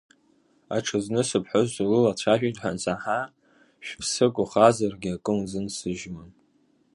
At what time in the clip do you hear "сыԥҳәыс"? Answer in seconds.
1.29-1.71